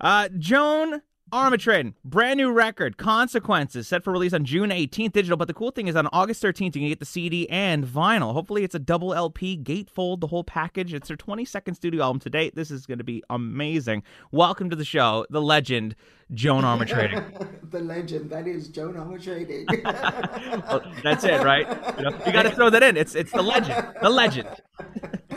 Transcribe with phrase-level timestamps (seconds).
[0.00, 5.36] Uh, Joan Armatrading, brand new record, Consequences, set for release on June 18th digital.
[5.36, 8.32] But the cool thing is on August 13th, you can get the CD and vinyl.
[8.32, 10.92] Hopefully, it's a double LP, gatefold, the whole package.
[10.92, 12.56] It's their 22nd studio album to date.
[12.56, 14.02] This is going to be amazing.
[14.32, 15.94] Welcome to the show, the legend,
[16.32, 17.60] Joan Armatrading.
[17.70, 19.66] the legend, that is Joan Armatrading.
[20.68, 21.68] well, that's it, right?
[21.96, 22.96] You, know, you got to throw that in.
[22.96, 24.48] It's, it's the legend, the legend.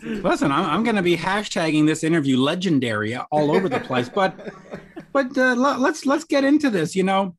[0.00, 4.34] Listen, I'm, I'm going to be hashtagging this interview legendary all over the place, but
[5.12, 6.94] but uh, let's let's get into this.
[6.94, 7.36] You know,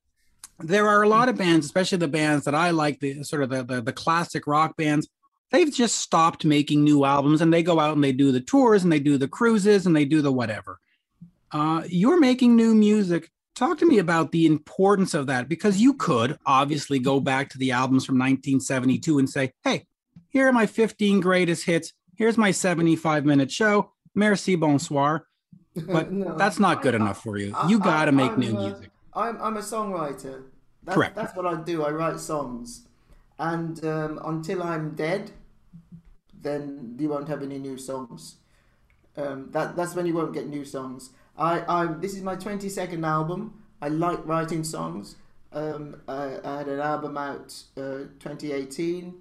[0.60, 3.50] there are a lot of bands, especially the bands that I like, the sort of
[3.50, 5.08] the, the, the classic rock bands.
[5.52, 8.84] They've just stopped making new albums, and they go out and they do the tours,
[8.84, 10.80] and they do the cruises, and they do the whatever.
[11.52, 13.32] Uh, you're making new music.
[13.56, 17.58] Talk to me about the importance of that, because you could obviously go back to
[17.58, 19.86] the albums from 1972 and say, "Hey,
[20.30, 23.92] here are my 15 greatest hits here's my 75 minute show.
[24.14, 25.28] Merci, bonsoir.
[25.76, 27.56] But no, that's not good enough for you.
[27.70, 28.92] You got to make I'm new a, music.
[29.14, 30.44] I'm, I'm a songwriter.
[30.84, 31.16] That's, Correct.
[31.16, 31.84] That's what I do.
[31.84, 32.88] I write songs.
[33.40, 35.32] And um, until I'm dead,
[36.34, 38.38] then you won't have any new songs.
[39.16, 41.12] Um, that, that's when you won't get new songs.
[41.38, 43.64] I, I, this is my 22nd album.
[43.82, 45.16] I like writing songs.
[45.54, 49.14] Um, I, I, had an album out uh, 2018.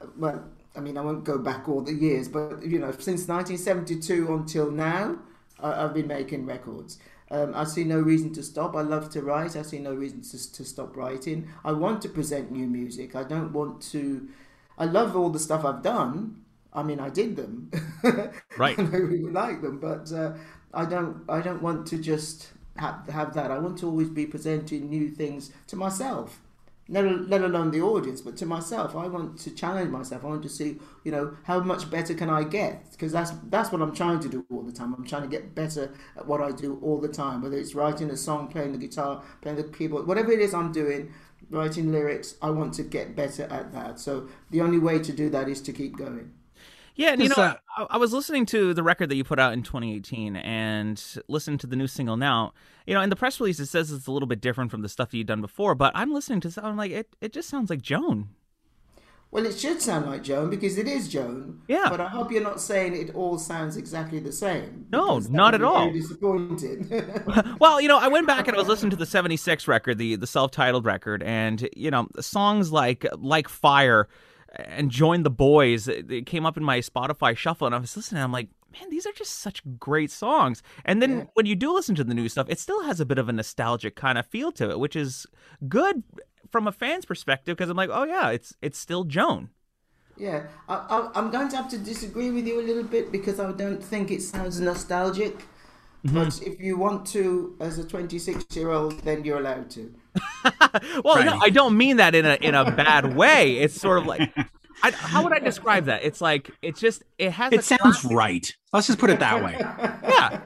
[0.00, 0.44] Uh, well,
[0.76, 4.70] I mean, I won't go back all the years, but you know, since 1972 until
[4.70, 5.18] now,
[5.60, 6.98] I, have been making records.
[7.30, 8.76] Um, I see no reason to stop.
[8.76, 9.56] I love to write.
[9.56, 11.48] I see no reason to, to stop writing.
[11.64, 13.14] I want to present new music.
[13.14, 14.28] I don't want to.
[14.78, 16.44] I love all the stuff I've done.
[16.72, 17.70] I mean, I did them.
[18.56, 18.78] Right.
[18.78, 20.32] I really like them, but uh,
[20.74, 21.22] I don't.
[21.28, 23.50] I don't want to just have have that.
[23.50, 26.40] I want to always be presenting new things to myself
[26.90, 28.96] let, alone the audience, but to myself.
[28.96, 30.24] I want to challenge myself.
[30.24, 32.90] I want to see, you know, how much better can I get?
[32.90, 34.94] Because that's that's what I'm trying to do all the time.
[34.94, 37.42] I'm trying to get better at what I do all the time.
[37.42, 40.72] Whether it's writing a song, playing the guitar, playing the keyboard, whatever it is I'm
[40.72, 41.12] doing,
[41.48, 42.34] writing lyrics.
[42.42, 44.00] I want to get better at that.
[44.00, 46.32] So the only way to do that is to keep going.
[46.96, 49.38] Yeah, and you know, uh, I, I, was listening to the record that you put
[49.38, 52.52] out in 2018 and listening to the new single now.
[52.86, 54.88] You know, in the press release, it says it's a little bit different from the
[54.88, 57.80] stuff you've done before, but I'm listening to I'm like, it, it just sounds like
[57.80, 58.30] Joan.
[59.32, 61.62] Well, it should sound like Joan because it is Joan.
[61.68, 61.88] Yeah.
[61.88, 64.86] But I hope you're not saying it all sounds exactly the same.
[64.90, 65.92] No, not at all.
[65.92, 66.90] Disappointed.
[67.60, 70.16] well, you know, I went back and I was listening to the '76 record, the
[70.16, 74.08] the self-titled record, and you know, songs like like Fire
[74.54, 75.88] and join the boys.
[75.88, 78.22] It came up in my Spotify shuffle, and I was listening.
[78.22, 80.62] I'm like, man, these are just such great songs.
[80.84, 81.24] And then yeah.
[81.34, 83.32] when you do listen to the new stuff, it still has a bit of a
[83.32, 85.26] nostalgic kind of feel to it, which is
[85.68, 86.02] good
[86.50, 89.50] from a fan's perspective because I'm like, oh yeah, it's it's still Joan.
[90.16, 93.52] Yeah, I, am going to have to disagree with you a little bit because I
[93.52, 95.38] don't think it sounds nostalgic.
[96.04, 96.14] Mm-hmm.
[96.14, 99.94] But if you want to, as a 26 year old, then you're allowed to.
[101.04, 101.26] well, right.
[101.26, 103.58] no, I don't mean that in a in a bad way.
[103.58, 104.32] It's sort of like,
[104.82, 106.04] I, how would I describe that?
[106.04, 107.52] It's like it's just it has.
[107.52, 108.10] It sounds classic...
[108.10, 108.56] right.
[108.72, 109.56] Let's just put it that way.
[109.58, 110.40] yeah.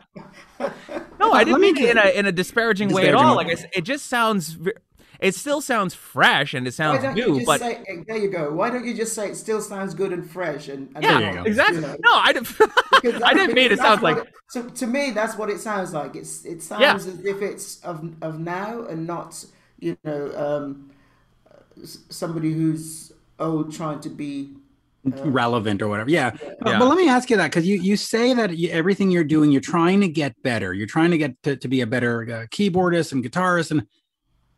[1.19, 3.36] No, I didn't mean it in a in a disparaging, disparaging way at all.
[3.36, 4.58] Like I, it just sounds
[5.24, 8.52] it still sounds fresh and it sounds new, but say, there you go.
[8.52, 11.76] Why don't you just say it still sounds good and fresh and, and yeah, exactly.
[11.76, 11.96] You know?
[12.04, 12.54] No, I didn't.
[13.24, 14.18] I didn't mean it sounds like.
[14.18, 16.14] It, so to me, that's what it sounds like.
[16.14, 16.94] It's it sounds yeah.
[16.94, 19.44] as if it's of of now and not
[19.78, 20.90] you know um,
[21.84, 24.54] somebody who's old trying to be
[25.06, 26.10] uh, relevant or whatever.
[26.10, 26.32] Yeah.
[26.42, 26.54] yeah.
[26.60, 29.24] But, but, let me ask you that because you, you say that you, everything you're
[29.24, 30.72] doing, you're trying to get better.
[30.72, 33.70] You're trying to get to, to be a better uh, keyboardist and guitarist.
[33.70, 33.86] And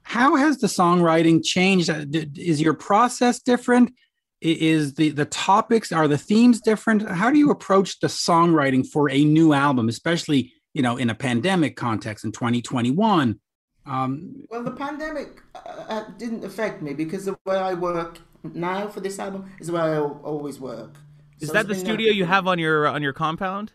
[0.06, 1.90] how has the songwriting changed?
[1.90, 2.04] Uh,
[2.36, 3.92] is your process different?
[4.40, 7.10] Is the the topics are the themes different?
[7.10, 11.14] How do you approach the songwriting for a new album, especially you know in a
[11.14, 13.40] pandemic context in 2021?
[13.84, 18.86] Um, well, the pandemic uh, uh, didn't affect me because the way I work now
[18.86, 20.94] for this album is the way I always work.
[21.40, 23.72] Is so that the studio you have on your on your compound?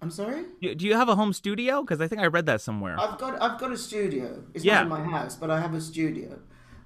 [0.00, 0.44] I'm sorry.
[0.60, 1.82] Do you have a home studio?
[1.82, 2.98] Because I think I read that somewhere.
[2.98, 4.44] I've got I've got a studio.
[4.54, 4.74] It's yeah.
[4.74, 6.38] not in my house, but I have a studio.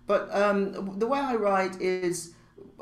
[0.07, 2.35] But um, the way I write is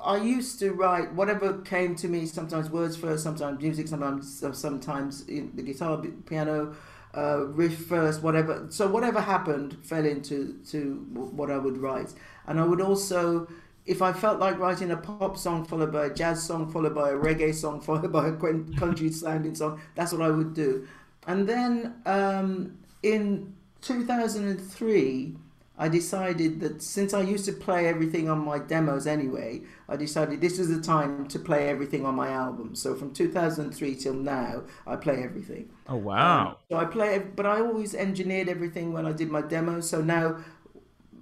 [0.02, 2.26] I used to write whatever came to me.
[2.26, 6.74] Sometimes words first, sometimes music, sometimes sometimes the guitar, piano,
[7.16, 8.66] uh, riff first, whatever.
[8.70, 12.14] So whatever happened fell into to what I would write,
[12.46, 13.48] and I would also
[13.90, 17.10] if I felt like writing a pop song followed by a jazz song followed by
[17.10, 18.32] a reggae song followed by a
[18.78, 20.86] country sounding song, that's what I would do.
[21.26, 23.52] And then um, in
[23.82, 25.36] 2003,
[25.76, 30.40] I decided that since I used to play everything on my demos anyway, I decided
[30.40, 32.76] this is the time to play everything on my album.
[32.76, 35.70] So from 2003 till now, I play everything.
[35.88, 36.48] Oh wow!
[36.48, 39.88] Um, so I play, but I always engineered everything when I did my demos.
[39.88, 40.36] So now,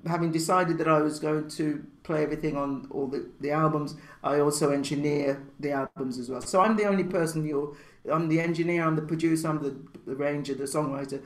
[0.08, 3.94] having decided that I was going to play everything on all the, the albums,
[4.24, 6.40] I also engineer the albums as well.
[6.42, 7.76] So I'm the only person you're.
[8.10, 8.84] I'm the engineer.
[8.84, 9.48] I'm the producer.
[9.48, 9.76] I'm the,
[10.06, 11.22] the arranger, the songwriter.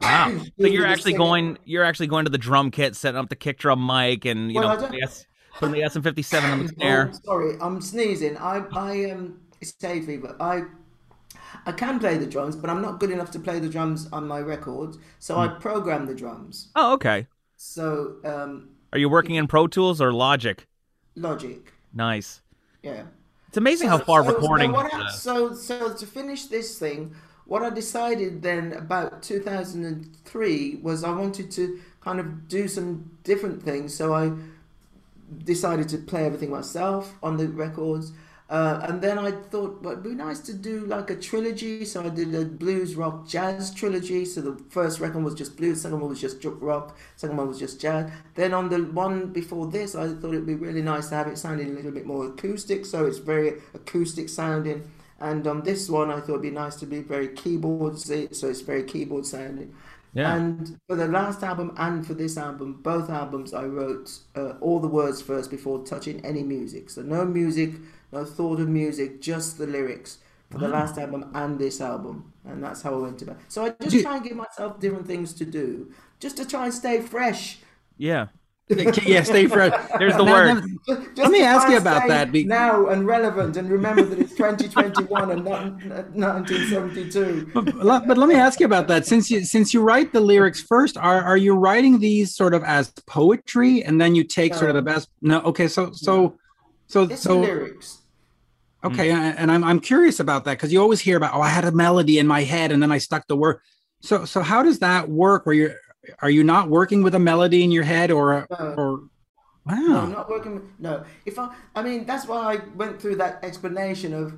[0.00, 0.34] Wow!
[0.58, 1.58] So you're actually going.
[1.64, 4.60] You're actually going to the drum kit, setting up the kick drum mic, and you
[4.60, 5.26] Well, know, yes,
[5.58, 7.10] putting the SM57 on the snare.
[7.10, 8.36] Oh, sorry, I'm sneezing.
[8.36, 10.36] I I um it's hay fever.
[10.40, 10.64] I
[11.64, 14.28] I can play the drums, but I'm not good enough to play the drums on
[14.28, 14.98] my records.
[15.18, 15.60] So I Hmm.
[15.60, 16.70] program the drums.
[16.74, 17.28] Oh, okay.
[17.70, 20.66] So um Are you working in Pro Tools or Logic?
[21.14, 22.40] Logic, Nice.
[22.82, 23.02] yeah.
[23.48, 24.70] It's amazing how far so- recording.
[24.70, 27.14] So, what uh, I- so so to finish this thing,
[27.44, 33.62] what I decided then about 2003 was I wanted to kind of do some different
[33.62, 33.92] things.
[33.94, 34.32] So I
[35.44, 38.12] decided to play everything myself on the records.
[38.50, 41.84] Uh, and then I thought, well, it'd be nice to do like a trilogy.
[41.84, 44.24] So I did a blues, rock, jazz trilogy.
[44.24, 47.46] So the first record was just blues, second one was just ju- rock, second one
[47.46, 48.10] was just jazz.
[48.34, 51.38] Then on the one before this, I thought it'd be really nice to have it
[51.38, 52.84] sounding a little bit more acoustic.
[52.86, 54.90] So it's very acoustic sounding.
[55.20, 58.62] And on this one, I thought it'd be nice to be very keyboard, so it's
[58.62, 59.74] very keyboard sounding.
[60.12, 60.34] Yeah.
[60.34, 64.80] And for the last album and for this album, both albums, I wrote uh, all
[64.80, 66.90] the words first before touching any music.
[66.90, 67.74] So no music,
[68.12, 70.18] no thought of music, just the lyrics
[70.50, 72.32] for the last album and this album.
[72.44, 73.36] And that's how I went about.
[73.36, 73.42] it.
[73.48, 76.64] So I just Do- try and give myself different things to do, just to try
[76.64, 77.58] and stay fresh.
[77.96, 78.26] yeah.
[79.04, 79.72] Yeah, stay fresh.
[79.98, 80.54] There's the Now, word.
[80.54, 84.18] now, Just Let me ask you about that, be- now and relevant, and remember that
[84.18, 85.72] it's 2021 and not
[86.14, 87.50] 1972.
[87.54, 89.06] but, let- but let me ask you about that.
[89.06, 92.62] Since you since you write the lyrics first, are are you writing these sort of
[92.64, 95.08] as poetry, and then you take sort of the best?
[95.20, 95.68] No, okay.
[95.68, 96.36] So so
[96.86, 97.98] so It's the so lyrics.
[98.84, 99.14] okay, mm.
[99.14, 101.64] and and I'm I'm curious about that because you always hear about oh I had
[101.64, 103.58] a melody in my head and then I stuck the word.
[104.00, 105.44] So so how does that work?
[105.46, 105.74] Where you
[106.22, 108.74] are you not working with a melody in your head or No.
[108.76, 109.00] or
[109.66, 110.72] No, wow not working.
[110.78, 114.34] No, if I, I mean, that's why I went through that explanation of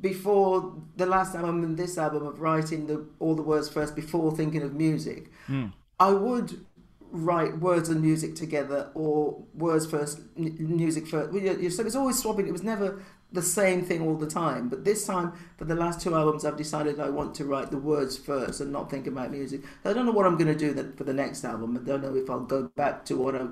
[0.00, 4.34] before the last album and this album of writing the all the words first before
[4.36, 5.30] thinking of music.
[5.46, 5.66] Hmm.
[5.98, 6.64] I would
[7.10, 11.32] write words and music together or words first, m- music first.
[11.32, 12.46] Well, you- you- So it's always swapping.
[12.46, 13.00] It was never
[13.32, 14.68] the same thing all the time.
[14.68, 17.78] But this time, for the last two albums, I've decided I want to write the
[17.78, 19.62] words first and not think about music.
[19.84, 21.76] I don't know what I'm going to do that for the next album.
[21.76, 23.46] I don't know if I'll go back to what I,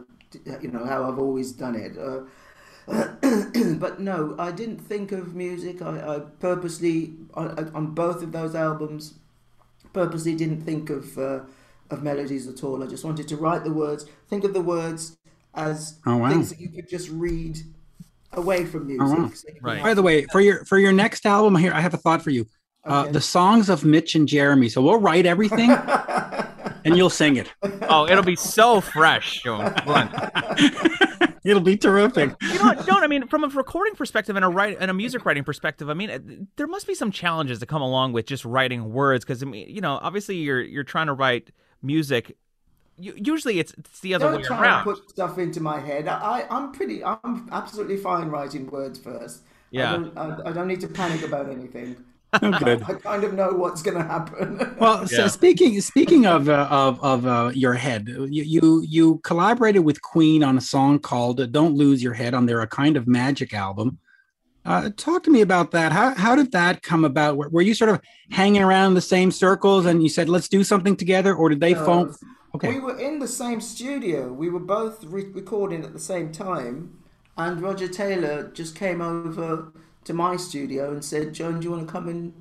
[0.60, 1.98] you know, how I've always done it.
[1.98, 2.22] Uh,
[3.78, 5.82] but no, I didn't think of music.
[5.82, 9.14] I, I purposely on, on both of those albums
[9.92, 11.40] purposely didn't think of uh,
[11.90, 12.82] of melodies at all.
[12.82, 15.16] I just wanted to write the words, think of the words
[15.54, 16.30] as Oh, wow.
[16.30, 17.58] things that you could just read
[18.36, 19.18] away from music.
[19.18, 19.30] wow.
[19.34, 19.82] So you Right.
[19.82, 22.30] By the way, for your for your next album here, I have a thought for
[22.30, 22.46] you.
[22.84, 24.68] Uh, the songs of Mitch and Jeremy.
[24.68, 25.70] So we'll write everything,
[26.84, 27.50] and you'll sing it.
[27.88, 29.72] Oh, it'll be so fresh, Joan.
[29.86, 30.30] On.
[31.44, 32.34] It'll be terrific.
[32.40, 33.04] You know what, Joan?
[33.04, 35.94] I mean, from a recording perspective and a write and a music writing perspective, I
[35.94, 36.18] mean, uh,
[36.56, 39.68] there must be some challenges that come along with just writing words because I mean,
[39.68, 41.50] you know, obviously you're you're trying to write
[41.82, 42.34] music.
[42.98, 44.86] U- Usually, it's it's the other Don't way try around.
[44.88, 46.06] and put stuff into my head.
[46.08, 47.04] I, I'm pretty.
[47.04, 49.42] I'm absolutely fine writing words first.
[49.70, 49.92] Yeah.
[49.92, 51.96] I don't, I, I don't need to panic about anything.
[52.42, 52.82] Oh, good.
[52.82, 54.74] I kind of know what's going to happen.
[54.80, 59.84] Well, so speaking speaking of uh, of of uh, your head, you, you you collaborated
[59.84, 63.06] with Queen on a song called "Don't Lose Your Head" on their "A Kind of
[63.06, 63.98] Magic" album.
[64.64, 65.92] Uh, talk to me about that.
[65.92, 67.36] How how did that come about?
[67.36, 68.00] Were, were you sort of
[68.32, 71.74] hanging around the same circles, and you said, "Let's do something together," or did they
[71.74, 71.84] No.
[71.84, 72.14] phone?
[72.54, 72.68] Okay.
[72.74, 74.32] We were in the same studio.
[74.32, 76.98] We were both re- recording at the same time,
[77.36, 79.72] and Roger Taylor just came over
[80.04, 82.32] to my studio and said, "Joan, do you want to come and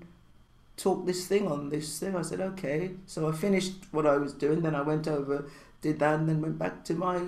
[0.78, 4.34] talk this thing on this thing?" I said, "Okay." So I finished what I was
[4.34, 4.62] doing.
[4.62, 5.50] Then I went over,
[5.82, 7.20] did that, and then went back to my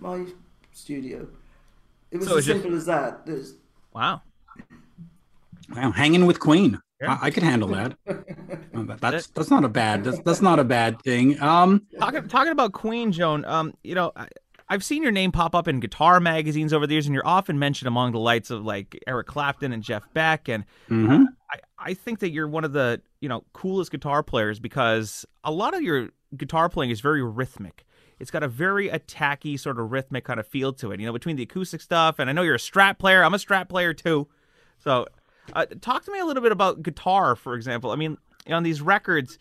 [0.00, 0.26] my
[0.72, 1.28] studio.
[2.10, 3.26] It was So as it's just- simple as that.
[3.26, 3.54] There's,
[3.94, 4.22] Wow.
[5.74, 6.80] Wow, hanging with Queen.
[7.02, 7.18] Yeah.
[7.20, 7.96] I, I could handle that.
[8.74, 11.40] Uh, That's that's not a bad that's, that's not a bad thing.
[11.42, 13.44] Um, Talking talking about Queen, Joan.
[13.44, 14.28] Um, you know, I,
[14.70, 17.58] I've seen your name pop up in guitar magazines over the years, and you're often
[17.58, 21.26] mentioned among the lights of like Eric Clapton and Jeff Beck, and mhm.
[21.52, 25.52] I, I think that you're one of the you know coolest guitar players because a
[25.52, 27.84] lot of your guitar playing is very rhythmic.
[28.18, 31.00] It's got a very attacky sort of rhythmic kind of feel to it.
[31.00, 33.22] You know, between the acoustic stuff and I know you're a strat player.
[33.22, 34.28] I'm a strat player too.
[34.78, 35.06] So,
[35.52, 37.90] uh, talk to me a little bit about guitar, for example.
[37.90, 38.16] I mean,
[38.48, 39.38] on these records,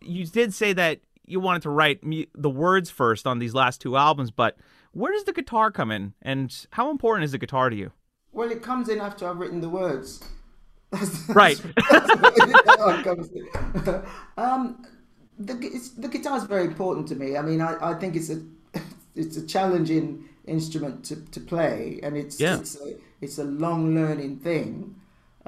[0.00, 3.80] you did say that you wanted to write mu- the words first on these last
[3.80, 4.56] two albums, but
[4.92, 7.92] where does the guitar come in, and how important is the guitar to you?
[8.32, 10.22] Well, it comes in after I've written the words.
[10.90, 11.60] That's, Right.
[11.90, 13.46] that's it comes in.
[14.38, 14.82] um,
[15.38, 17.36] the it's, the guitar is very important to me.
[17.36, 18.40] I mean, I, I think it's a
[19.14, 22.58] it's a challenging instrument to, to play, and it's Yeah.
[22.58, 24.94] it's a, it's a long learning thing.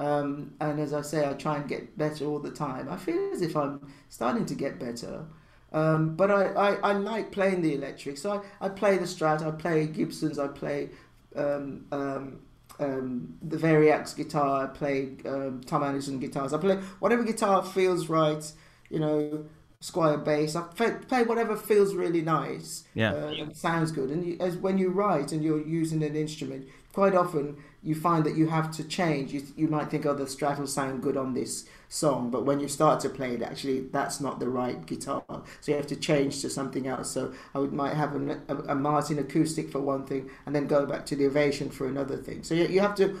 [0.01, 2.89] Um, and as I say, I try and get better all the time.
[2.89, 3.73] I feel as if I'm
[4.09, 5.25] starting to get better.
[5.71, 8.17] Um, but I, I, I like playing the electric.
[8.17, 8.27] So
[8.59, 10.89] I, I play the Strat, I play Gibsons, I play
[11.35, 12.39] um, um,
[12.79, 16.51] um, the Variax guitar, I play um, Tom Anderson guitars.
[16.53, 18.43] I play whatever guitar feels right,
[18.89, 19.45] you know,
[19.81, 20.55] Squier bass.
[20.55, 20.61] I
[21.07, 23.13] play, whatever feels really nice Yeah.
[23.13, 24.09] uh, and sounds good.
[24.11, 28.23] And you, as when you write and you're using an instrument, quite often you find
[28.25, 29.33] that you have to change.
[29.33, 32.59] You, you might think, oh, the Strat will sound good on this song, but when
[32.59, 35.23] you start to play it, actually, that's not the right guitar.
[35.27, 37.11] So you have to change to something else.
[37.11, 40.67] So I would might have a, a, a Martin acoustic for one thing, and then
[40.67, 42.43] go back to the Ovation for another thing.
[42.43, 43.19] So you, you have to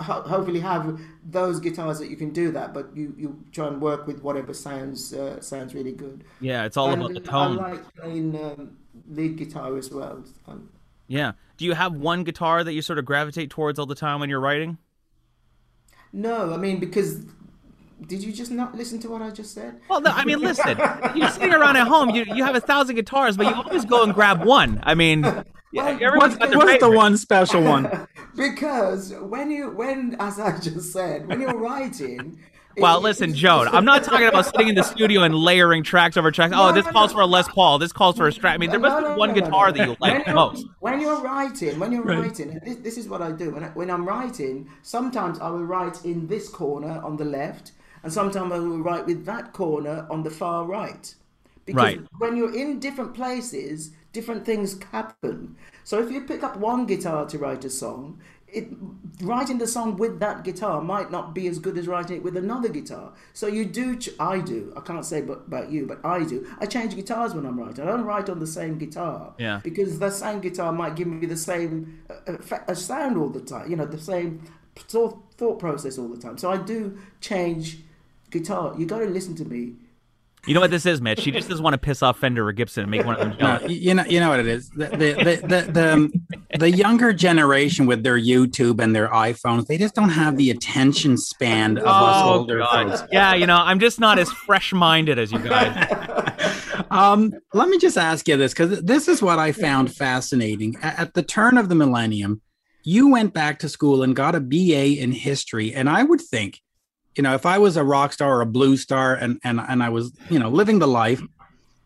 [0.00, 3.80] ho- hopefully have those guitars that you can do that, but you, you try and
[3.80, 6.24] work with whatever sounds uh, sounds really good.
[6.40, 7.58] Yeah, it's all And about the tone.
[7.58, 8.76] I like playing um,
[9.08, 10.24] lead guitar as well.
[10.46, 10.68] Um,
[11.06, 11.32] Yeah.
[11.56, 14.28] Do you have one guitar that you sort of gravitate towards all the time when
[14.28, 14.78] you're writing?
[16.12, 17.24] no, I mean because
[18.06, 19.80] did you just not listen to what I just said?
[19.88, 20.78] Well, no, I mean, listen,
[21.14, 24.02] you're sitting around at home, you, you have a thousand guitars, but you always go
[24.02, 24.80] and grab one.
[24.82, 25.22] I mean,
[25.72, 28.06] yeah, everyone's What's, got what's the one special one?
[28.36, 32.40] Because when you when as I just said, when you're writing.
[32.76, 36.30] Well, listen, Joan, I'm not talking about sitting in the studio and layering tracks over
[36.32, 36.52] tracks.
[36.56, 37.14] Oh, No, this no, calls no.
[37.14, 37.78] for a Les Paul.
[37.78, 38.52] This calls for a Strat.
[38.52, 39.72] I mean, there must No, be no, one no, no, guitar no.
[39.72, 40.66] that you like you're, most.
[40.80, 42.18] When you're writing, when you're Right.
[42.24, 43.50] writing, this, this is what I do.
[43.52, 47.72] When, I, when I'm writing, sometimes I will write in this corner on the left,
[48.02, 51.14] and sometimes I will write with that corner on the far right.
[51.66, 52.00] Because Right.
[52.18, 55.56] when you're in different places, different things happen.
[55.82, 58.20] So if you pick up one guitar to write a song,
[58.54, 58.68] it,
[59.20, 62.36] writing the song with that guitar might not be as good as writing it with
[62.36, 63.12] another guitar.
[63.32, 64.72] So you do, ch- I do.
[64.76, 66.46] I can't say but, about you, but I do.
[66.60, 67.84] I change guitars when I'm writing.
[67.84, 69.34] I don't write on the same guitar.
[69.38, 69.60] Yeah.
[69.62, 73.40] Because the same guitar might give me the same uh, effect, uh, sound all the
[73.40, 73.70] time.
[73.70, 74.42] You know, the same
[74.76, 76.38] thought, thought process all the time.
[76.38, 77.78] So I do change
[78.30, 78.74] guitar.
[78.78, 79.74] You got to listen to me.
[80.46, 81.20] You know what this is, Mitch?
[81.20, 83.30] She just doesn't want to piss off Fender or Gibson and make one of them
[83.40, 83.72] No, jealous.
[83.72, 84.68] you know, you know what it is.
[84.70, 86.12] The the the the, the, um,
[86.58, 91.16] the younger generation with their YouTube and their iPhones, they just don't have the attention
[91.16, 92.90] span of us Oh, older God.
[92.98, 93.02] folks.
[93.10, 96.30] Yeah, you know, I'm just not as fresh-minded as you guys.
[96.90, 100.76] Um, let me just ask you this because this is what I found fascinating.
[100.82, 102.40] At the turn of the millennium,
[102.84, 106.60] you went back to school and got a BA in history, and I would think,
[107.16, 109.82] you know, if I was a rock star or a blue star, and and and
[109.82, 111.22] I was, you know, living the life,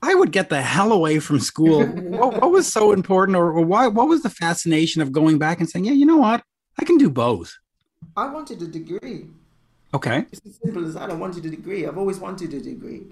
[0.02, 1.84] I would get the hell away from school.
[1.86, 3.88] what, what was so important, or, or why?
[3.88, 6.42] What was the fascination of going back and saying, yeah, you know what,
[6.78, 7.56] I can do both.
[8.16, 9.26] I wanted a degree.
[9.94, 10.26] Okay.
[10.30, 11.10] It's as simple as that.
[11.10, 11.86] I wanted a degree.
[11.86, 13.06] I've always wanted a degree.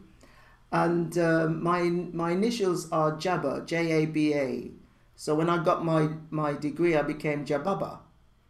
[0.73, 4.71] And um, my my initials are Jabba, J A B A.
[5.17, 7.99] So when I got my, my degree, I became Jababa.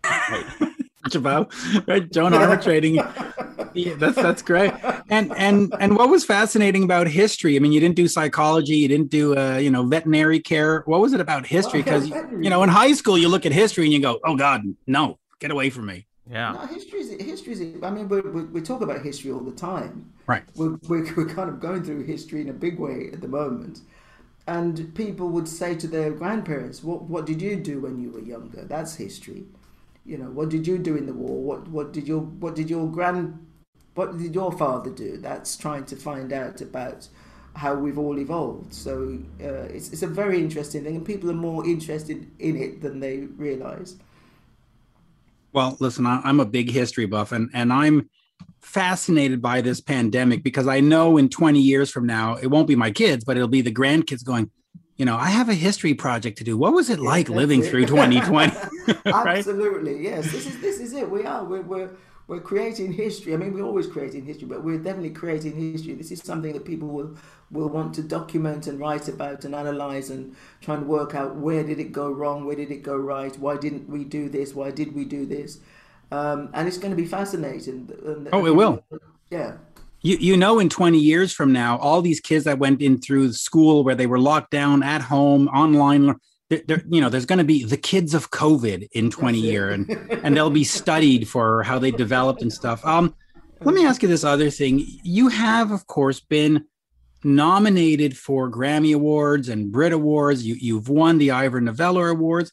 [1.09, 1.49] Jabal,
[1.87, 2.11] right?
[2.11, 2.97] Joan Armatrading.
[3.87, 4.73] Yeah, that's that's great.
[5.11, 7.57] And and and what was fascinating about history?
[7.57, 10.83] I mean, you didn't do psychology, you didn't do uh, you know veterinary care.
[10.87, 11.83] What was it about history?
[11.83, 14.63] Because you know, in high school, you look at history and you go, "Oh God,
[14.87, 16.53] no, get away from me." Yeah.
[16.53, 17.83] No, history is history is.
[17.83, 20.13] I mean, we we we talk about history all the time.
[20.27, 20.45] Right.
[20.55, 23.81] We're, we're we're kind of going through history in a big way at the moment,
[24.47, 28.21] and people would say to their grandparents, "What what did you do when you were
[28.21, 28.63] younger?
[28.65, 29.45] That's history."
[30.05, 31.43] You know, what did you do in the war?
[31.43, 33.46] What what did your what did your grand
[33.97, 35.17] what did your father do?
[35.17, 37.09] That's trying to find out about
[37.55, 38.73] how we've all evolved.
[38.73, 42.83] So uh, it's it's a very interesting thing, and people are more interested in it
[42.83, 43.97] than they realise.
[45.53, 48.11] Well, listen, I'm a big history buff, and and I'm
[48.61, 52.77] fascinated by this pandemic because I know in 20 years from now, it won't be
[52.77, 54.51] my kids, but it'll be the grandkids going.
[54.99, 56.57] You know, I have a history project to do.
[56.57, 57.69] What was it like living it.
[57.71, 58.55] through 2020?
[59.07, 59.39] right?
[59.39, 60.31] Absolutely, yes.
[60.31, 61.11] This is this is it.
[61.11, 61.91] We are we're, we're
[62.29, 63.35] we're creating history.
[63.35, 65.95] I mean, we're always creating history, but we're definitely creating history.
[65.95, 67.17] This is something that people will
[67.53, 71.63] will want to document and write about and analyze and try and work out where
[71.63, 74.73] did it go wrong, where did it go right, why didn't we do this, why
[74.73, 75.61] did we do this,
[76.11, 78.29] um, and it's going to be fascinating.
[78.33, 78.85] Oh, it will.
[79.31, 79.59] Yeah.
[80.03, 83.33] You, you know, in 20 years from now, all these kids that went in through
[83.33, 86.17] school where they were locked down at home, online,
[86.49, 89.51] they're- you know, there's going to be the kids of COVID in 20 That's it.
[89.51, 89.91] year, and
[90.25, 92.85] and they'll be studied for how they developed and stuff.
[92.87, 93.15] Um,
[93.63, 94.85] let me ask you this other thing.
[95.03, 96.65] You have, of course, been
[97.25, 100.47] nominated for Grammy Awards and Brit Awards.
[100.47, 102.53] You, you've won the Ivor Novello Awards.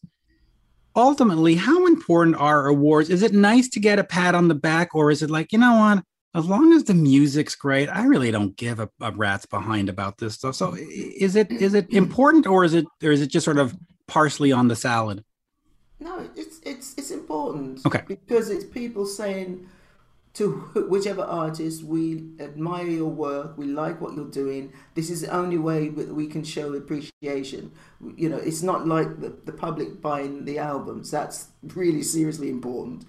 [0.95, 3.09] Ultimately, how important are awards?
[3.09, 5.57] Is it nice to get a pat on the back, or is it like, you
[5.59, 6.03] know what?
[6.35, 10.17] As long as the music's great, I really don't give a, a rat's behind about
[10.17, 10.55] this stuff.
[10.55, 13.75] So, is it is it important, or is it or is it just sort of
[14.07, 15.23] parsley on the salad?
[15.99, 17.85] No, it's it's it's important.
[17.85, 18.01] Okay.
[18.07, 19.67] Because it's people saying
[20.33, 20.49] to
[20.89, 24.73] whichever artist we admire your work, we like what you're doing.
[24.95, 27.71] This is the only way that we can show appreciation.
[28.17, 31.11] You know, it's not like the, the public buying the albums.
[31.11, 33.05] That's really seriously important.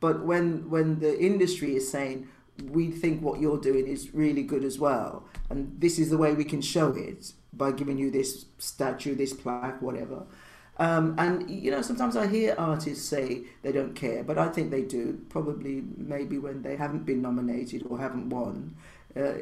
[0.00, 2.28] But when when the industry is saying
[2.70, 6.34] we think what you're doing is really good as well, and this is the way
[6.34, 10.26] we can show it by giving you this statue, this plaque, whatever
[10.78, 14.70] um, and you know, sometimes I hear artists say they don't care, but I think
[14.70, 15.20] they do.
[15.28, 18.74] Probably, maybe when they haven't been nominated or haven't won,
[19.16, 19.32] uh,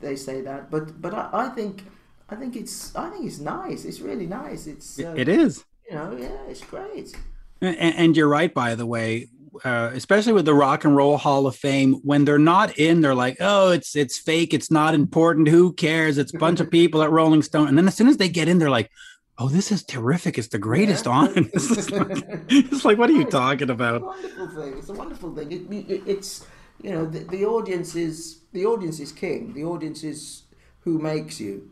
[0.00, 0.70] they say that.
[0.70, 1.84] But but I, I, think
[2.28, 3.86] I think it's I think it's nice.
[3.86, 4.66] It's really nice.
[4.66, 5.64] It's uh, it is.
[5.88, 7.14] You know, yeah, it's great.
[7.62, 9.28] And, and you're right, by the way.
[9.62, 13.14] Uh, especially with the Rock and Roll Hall of Fame, when they're not in, they're
[13.14, 14.52] like, "Oh, it's it's fake.
[14.52, 15.48] It's not important.
[15.48, 16.18] Who cares?
[16.18, 18.48] It's a bunch of people at Rolling Stone." And then as soon as they get
[18.48, 18.90] in, they're like,
[19.38, 20.38] oh, this is terrific.
[20.38, 21.12] It's the greatest yeah.
[21.12, 21.32] on.
[21.54, 24.02] it's, like, it's like, what are you talking about?
[24.18, 24.78] It's a wonderful thing.
[24.78, 25.52] It's a wonderful thing.
[25.52, 26.46] It, it, it's,
[26.82, 29.52] you know, the, the audience is the audience is king.
[29.54, 30.42] The audience is
[30.80, 31.70] who makes you.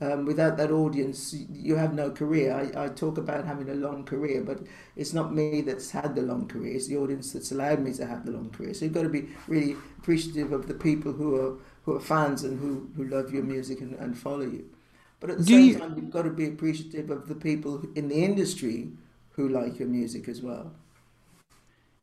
[0.00, 2.52] Um, without that audience, you have no career.
[2.52, 4.58] I, I talk about having a long career, but
[4.96, 6.74] it's not me that's had the long career.
[6.74, 8.74] It's the audience that's allowed me to have the long career.
[8.74, 12.44] So you've got to be really appreciative of the people who are who are fans
[12.44, 14.64] and who, who love your music and, and follow you.
[15.20, 15.78] But at the Do same you...
[15.78, 18.88] time, you've got to be appreciative of the people in the industry
[19.30, 20.72] who like your music as well.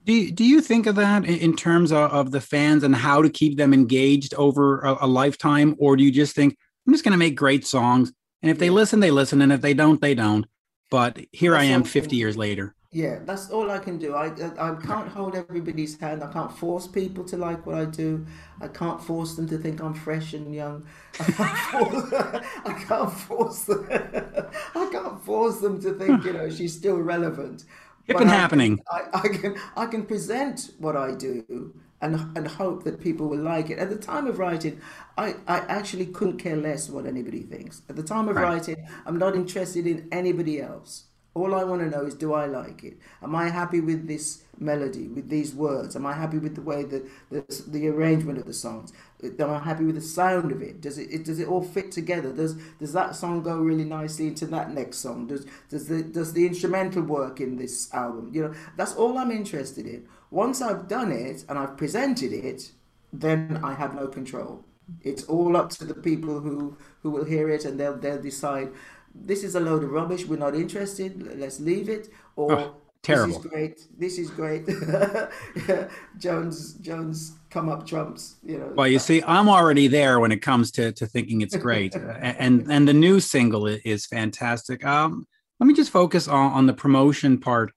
[0.06, 3.22] Do you, do you think of that in terms of, of the fans and how
[3.22, 5.76] to keep them engaged over a, a lifetime?
[5.80, 8.12] Or do you just think, I'm just going to make great songs?
[8.42, 8.72] And if they yeah.
[8.72, 9.42] listen, they listen.
[9.42, 10.46] And if they don't, they don't.
[10.90, 12.76] But here That's I am 50 years later.
[12.94, 14.16] Yeah, that's all I can do.
[14.16, 16.22] I, I, I can't hold everybody's hand.
[16.22, 18.26] I can't force people to like what I do.
[18.60, 20.86] I can't force them to think I'm fresh and young.
[21.20, 22.14] I can't force,
[22.66, 23.88] I can't force them.
[24.76, 27.64] I can't force them to think you know she's still relevant.
[28.08, 28.82] It's been happening.
[28.92, 33.40] I, I can I can present what I do and and hope that people will
[33.40, 33.78] like it.
[33.80, 34.82] At the time of writing,
[35.18, 37.82] I, I actually couldn't care less what anybody thinks.
[37.90, 38.44] At the time of right.
[38.44, 41.06] writing, I'm not interested in anybody else.
[41.34, 42.98] All I want to know is do I like it?
[43.24, 45.96] Am I happy with this melody, with these words?
[45.96, 48.92] Am I happy with the way that the, the arrangement of the songs?
[49.24, 50.82] Am I happy with the sound of it?
[50.82, 52.34] Does it, it does it all fit together?
[52.34, 55.28] Does does that song go really nicely into that next song?
[55.28, 58.32] Does does the does the instrumental work in this album?
[58.34, 60.08] You know, that's all I'm interested in.
[60.32, 62.72] Once I've done it and I've presented it,
[63.14, 64.64] then I have no control.
[65.04, 68.70] It's all up to the people who who will hear it and they'll they'll decide
[69.14, 70.26] this is a load of rubbish.
[70.26, 71.38] We're not interested.
[71.38, 72.10] Let's leave it.
[72.36, 73.36] Or oh, terrible.
[73.36, 73.88] This is great.
[73.98, 74.68] This is great.
[76.18, 78.36] Jones Jones come up trumps.
[78.44, 78.74] You know.
[78.76, 82.72] Well, you see, I'm already there when it comes to to thinking it's great, and
[82.72, 84.86] and the new single is fantastic.
[84.86, 85.28] Um,
[85.60, 87.74] let me just focus on on the promotion part.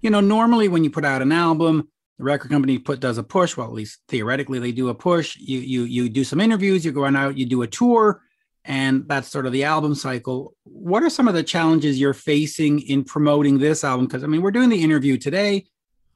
[0.00, 3.22] You know, normally when you put out an album, the record company put does a
[3.22, 3.56] push.
[3.56, 5.36] Well, at least theoretically, they do a push.
[5.36, 6.84] You you you do some interviews.
[6.84, 7.36] You go out.
[7.36, 8.22] You do a tour
[8.68, 10.54] and that's sort of the album cycle.
[10.64, 14.06] What are some of the challenges you're facing in promoting this album?
[14.06, 15.64] Because I mean, we're doing the interview today,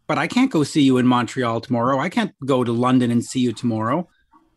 [0.07, 1.99] but I can't go see you in Montreal tomorrow.
[1.99, 4.07] I can't go to London and see you tomorrow.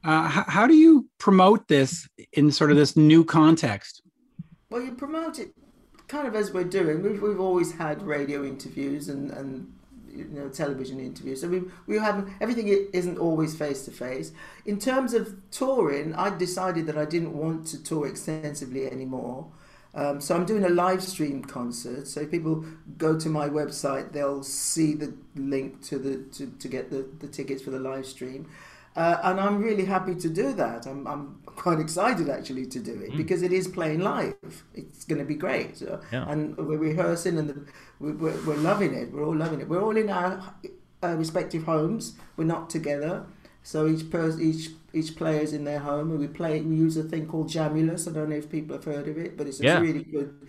[0.03, 4.03] Uh, how do you promote this in sort of this new context?
[4.69, 5.53] Well, you promote it
[6.15, 7.01] kind of as we're doing.
[7.04, 9.73] We've, we've always had radio interviews and, and
[10.10, 11.41] you know television interviews.
[11.41, 14.32] So we we have everything isn't always face to face.
[14.65, 19.47] In terms of touring, I decided that I didn't want to tour extensively anymore.
[19.93, 22.08] Um, so I'm doing a live stream concert.
[22.08, 22.65] So if people
[22.97, 27.28] go to my website, they'll see the link to the to, to get the, the
[27.28, 28.49] tickets for the live stream.
[28.95, 30.86] Uh, and I'm really happy to do that.
[30.86, 33.17] I'm, I'm quite excited actually to do it mm.
[33.17, 34.36] because it is playing live.
[34.73, 35.77] It's going to be great.
[35.77, 36.29] So, yeah.
[36.29, 37.65] And we're rehearsing and the,
[37.99, 38.13] we're,
[38.45, 39.12] we're, loving it.
[39.12, 39.67] We're all loving it.
[39.67, 40.41] We're all in our
[41.03, 42.15] uh, respective homes.
[42.38, 43.25] We're not together.
[43.63, 46.62] So each person, each each player is in their home, and we play.
[46.62, 48.08] We use a thing called Jamulus.
[48.08, 49.79] I don't know if people have heard of it, but it's a yeah.
[49.79, 50.47] really good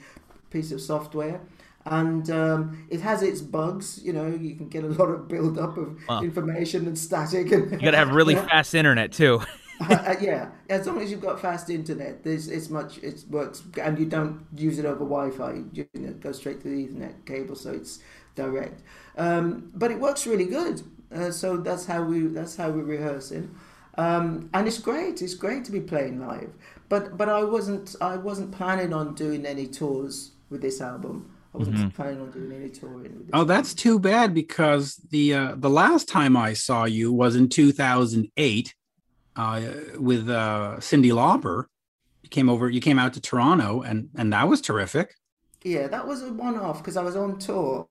[0.50, 1.40] piece of software
[1.86, 4.00] and um, it has its bugs.
[4.02, 6.20] You know, you can get a lot of build up of wow.
[6.20, 7.52] information and static.
[7.52, 8.46] And, you got to have really yeah.
[8.46, 9.40] fast internet too.
[9.80, 13.62] uh, uh, yeah, as long as you've got fast internet, there's it's much it works,
[13.80, 15.62] and you don't use it over Wi-Fi.
[15.72, 18.00] You know, go straight to the Ethernet cable, so it's
[18.34, 18.82] direct.
[19.16, 20.82] Um, but it works really good.
[21.14, 23.54] Uh, so that's how we that's how we're rehearsing.
[23.96, 25.22] Um, and it's great.
[25.22, 26.52] It's great to be playing live.
[26.88, 31.30] But but I wasn't I wasn't planning on doing any tours with this album.
[31.56, 31.88] I wasn't mm-hmm.
[31.88, 33.30] planning on doing any touring.
[33.32, 37.48] oh, that's too bad because the uh, the last time I saw you was in
[37.48, 38.74] 2008
[39.36, 39.62] uh,
[39.98, 41.64] with uh, Cyndi Lauper.
[42.22, 42.68] You came over.
[42.68, 45.14] You came out to Toronto, and and that was terrific.
[45.62, 47.88] Yeah, that was a one-off because I was on tour.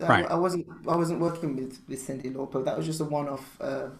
[0.00, 0.24] Right.
[0.24, 0.66] I, I, wasn't.
[0.88, 2.64] I wasn't working with with Cyndi Lauper.
[2.64, 3.90] That was just a one-off uh,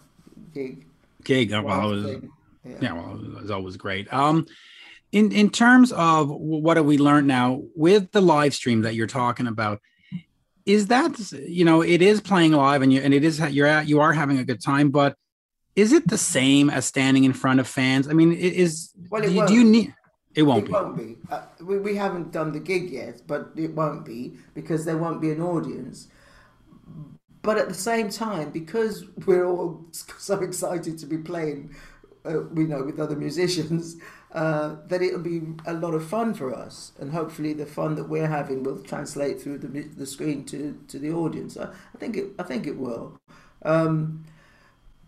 [0.52, 0.84] gig.
[1.22, 1.52] Gig.
[1.52, 2.16] Well, was,
[2.64, 2.76] yeah.
[2.80, 2.92] yeah.
[2.92, 4.12] Well, it was always great.
[4.12, 4.46] Um,
[5.12, 9.06] in in terms of what have we learned now with the live stream that you're
[9.06, 9.80] talking about
[10.66, 13.88] is that you know it is playing live and you and it is you're at
[13.88, 15.16] you are having a good time but
[15.76, 19.32] is it the same as standing in front of fans i mean is well, do,
[19.32, 19.94] you, do, you need
[20.34, 20.72] it won't it be.
[20.72, 21.16] Won't be.
[21.28, 25.20] Uh, we, we haven't done the gig yet, but it won't be because there won't
[25.20, 26.08] be an audience.
[27.42, 31.74] But at the same time, because we're all so excited to be playing,
[32.24, 33.96] uh, we know with other musicians,
[34.32, 38.08] uh, that it'll be a lot of fun for us, and hopefully the fun that
[38.08, 41.56] we're having will translate through the the screen to, to the audience.
[41.56, 43.20] I, I think it I think it will,
[43.62, 44.24] um,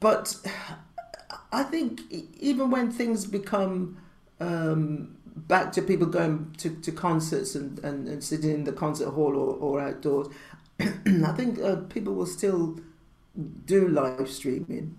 [0.00, 0.36] but
[1.52, 3.98] I think even when things become
[4.40, 9.10] um, back to people going to, to concerts and, and, and sitting in the concert
[9.10, 10.28] hall or, or outdoors,
[10.80, 12.78] I think uh, people will still
[13.66, 14.98] do live streaming.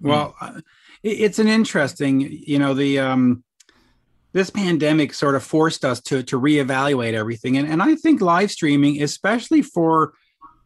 [0.00, 0.34] Well,
[1.04, 3.44] it's an interesting, you know, the um,
[4.32, 8.50] this pandemic sort of forced us to to reevaluate everything, and and I think live
[8.50, 10.14] streaming, especially for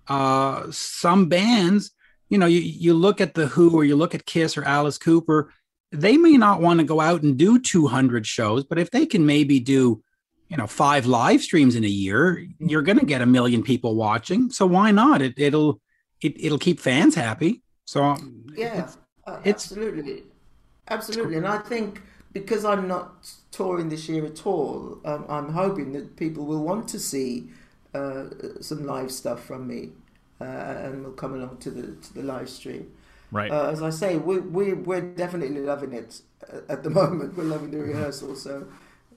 [0.06, 1.90] uh, some bands,
[2.28, 4.96] you know, you you look at the Who or you look at Kiss or Alice
[4.96, 5.52] Cooper,
[5.90, 9.26] they may not want to go out and do 200 shows, but if they can
[9.26, 10.02] maybe do
[10.48, 13.96] you know five live streams in a year you're going to get a million people
[13.96, 14.50] watching.
[14.50, 15.20] So why not?
[15.20, 15.80] It, it'll
[16.22, 17.62] it, it'll keep fans happy.
[17.84, 18.16] So
[18.54, 18.88] yeah
[19.28, 20.24] uh, absolutely,
[20.88, 21.36] absolutely.
[21.36, 26.16] And I think because I'm not touring this year at all, um, I'm hoping that
[26.16, 27.48] people will want to see
[27.94, 28.24] uh,
[28.60, 29.90] some live stuff from me,
[30.40, 32.90] uh, and will come along to the to the live stream.
[33.30, 33.50] Right.
[33.50, 36.20] Uh, as I say, we we we're definitely loving it
[36.68, 37.36] at the moment.
[37.36, 38.36] We're loving the rehearsal.
[38.36, 38.66] So,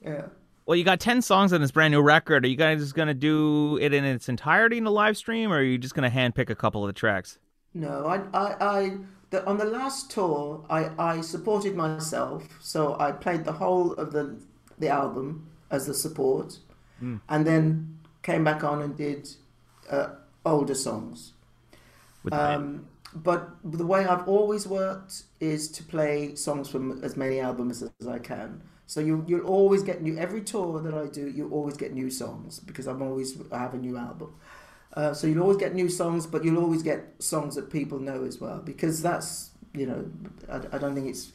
[0.04, 0.26] yeah.
[0.64, 2.44] Well, you got 10 songs on this brand new record.
[2.44, 5.56] Are you guys going to do it in its entirety in the live stream, or
[5.56, 7.38] are you just going to handpick a couple of the tracks?
[7.74, 8.96] No, I, I, I
[9.32, 14.12] the, on the last tour, I, I supported myself, so I played the whole of
[14.12, 14.38] the
[14.78, 16.58] the album as the support,
[17.02, 17.18] mm.
[17.28, 19.30] and then came back on and did
[19.90, 20.08] uh,
[20.44, 21.32] older songs.
[22.30, 27.82] Um, but the way I've always worked is to play songs from as many albums
[27.82, 28.60] as I can.
[28.86, 31.26] So you you'll always get new every tour that I do.
[31.26, 34.34] You always get new songs because I'm always I have a new album.
[34.94, 38.24] Uh, so you'll always get new songs, but you'll always get songs that people know
[38.24, 40.04] as well because that's you know
[40.50, 41.32] I, I don't think it's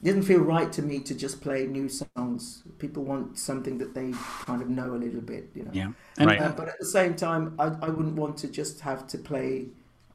[0.00, 2.62] it doesn't feel right to me to just play new songs.
[2.78, 4.12] People want something that they
[4.44, 5.70] kind of know a little bit, you know.
[5.72, 6.40] Yeah, and, right.
[6.40, 9.66] Uh, but at the same time, I, I wouldn't want to just have to play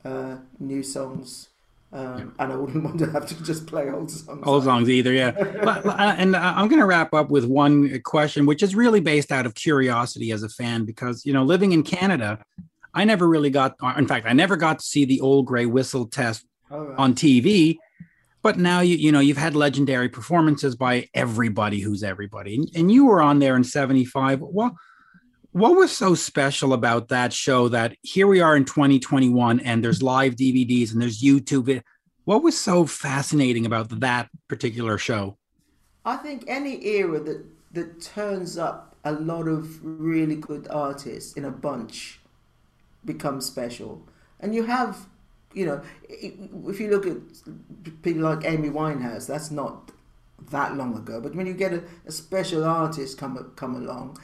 [0.06, 1.50] uh, new songs.
[1.92, 2.26] Um, yeah.
[2.46, 4.44] And I wouldn't want to have to just play old songs.
[4.46, 5.32] Old songs either, yeah.
[5.64, 9.02] but, uh, and uh, I'm going to wrap up with one question, which is really
[9.02, 12.40] based out of curiosity as a fan, because you know, living in Canada,
[12.94, 16.06] I never really got, in fact, I never got to see the Old Grey Whistle
[16.06, 17.00] Test oh, right.
[17.00, 17.78] on TV.
[18.42, 22.92] But now you you know you've had legendary performances by everybody who's everybody, and, and
[22.92, 24.42] you were on there in '75.
[24.42, 24.78] Well,
[25.54, 30.04] what was so special about that show that here we are in 2021 and there's
[30.04, 31.82] live DVDs and there's YouTube?
[32.26, 35.38] What was so fascinating about that particular show?
[36.04, 41.46] I think any era that that turns up a lot of really good artists in
[41.46, 42.20] a bunch
[43.06, 44.08] becomes special.
[44.40, 45.08] And you have,
[45.54, 47.18] you know, if you look at
[48.02, 49.92] people like Amy Winehouse, that's not
[50.52, 51.22] that long ago.
[51.22, 54.18] But when you get a, a special artist come come along,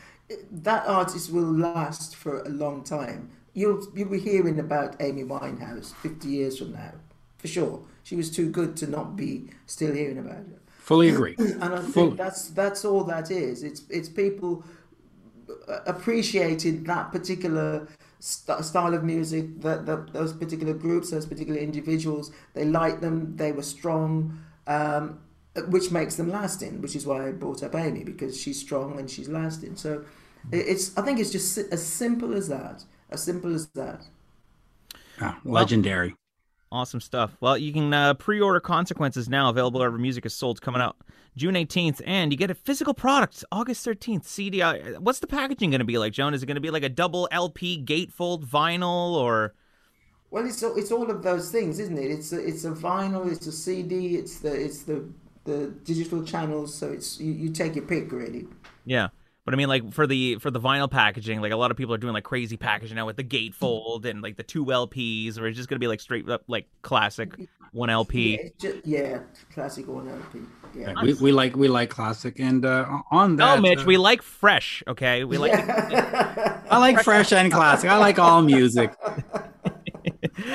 [0.51, 3.31] that artist will last for a long time.
[3.53, 6.93] You'll you'll be hearing about Amy Winehouse fifty years from now,
[7.37, 7.81] for sure.
[8.03, 10.59] She was too good to not be still hearing about her.
[10.79, 11.35] Fully agree.
[11.37, 12.15] and I think Fully.
[12.15, 13.63] that's that's all that is.
[13.63, 14.63] It's it's people
[15.85, 17.87] appreciated that particular
[18.19, 23.51] st- style of music, that those particular groups, those particular individuals, they liked them, they
[23.51, 25.19] were strong, um,
[25.67, 26.81] which makes them lasting.
[26.81, 29.75] Which is why I brought up Amy because she's strong and she's lasting.
[29.75, 30.03] So
[30.51, 32.83] it's I think it's just as simple as that.
[33.09, 34.05] As simple as that.
[35.19, 36.15] Ah, legendary.
[36.71, 37.35] Awesome stuff.
[37.41, 40.61] Well, you can uh, pre-order Consequences now, available wherever music is sold.
[40.61, 40.97] coming out
[41.35, 44.25] June 18th, and you get a physical product August 13th.
[44.25, 44.61] CD.
[44.61, 46.35] Uh, what's the packaging going to be like, Joan?
[46.35, 49.55] Is it going to be like a double LP gatefold vinyl or?
[50.29, 52.11] Well, it's it's all of those things, isn't it?
[52.11, 55.09] It's a, it's a vinyl, it's a CD, it's the it's the
[55.45, 56.75] the digital channels.
[56.75, 58.45] So it's you, you take your pick, really.
[58.85, 59.07] Yeah.
[59.49, 61.91] But I mean, like for the for the vinyl packaging, like a lot of people
[61.95, 65.47] are doing like crazy packaging now with the gatefold and like the two LPs, or
[65.47, 67.33] it's just gonna be like straight up like classic
[67.71, 68.37] one LP.
[68.37, 69.19] Yeah, just, yeah
[69.51, 70.41] classic one LP.
[70.75, 70.93] Yeah.
[71.01, 74.21] We, we like we like classic, and uh, on that, oh, Mitch, uh, we like
[74.21, 74.83] fresh.
[74.87, 75.53] Okay, we like.
[76.71, 77.89] I like fresh and classic.
[77.89, 78.93] I like all music.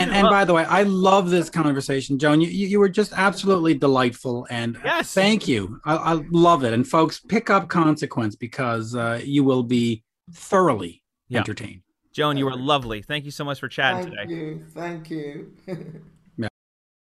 [0.05, 2.41] And, and by the way, I love this conversation, Joan.
[2.41, 5.13] You, you were just absolutely delightful, and Yes.
[5.15, 5.81] thank you.
[5.85, 6.73] I, I love it.
[6.73, 11.39] And folks, pick up Consequence because uh, you will be thoroughly Yeah.
[11.41, 11.83] entertained.
[12.13, 13.03] Joan, you were lovely.
[13.03, 14.35] Thank you so much for chatting Thank today.
[14.35, 15.53] you, thank you.